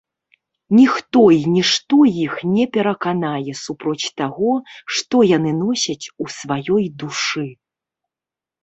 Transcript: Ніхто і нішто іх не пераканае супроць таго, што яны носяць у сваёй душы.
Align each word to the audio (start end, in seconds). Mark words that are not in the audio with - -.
Ніхто 0.77 1.21
і 1.35 1.41
нішто 1.57 1.99
іх 2.23 2.33
не 2.55 2.65
пераканае 2.77 3.51
супроць 3.63 4.11
таго, 4.23 4.53
што 4.97 5.23
яны 5.37 5.51
носяць 5.63 6.05
у 6.27 6.33
сваёй 6.39 6.85
душы. 7.05 7.47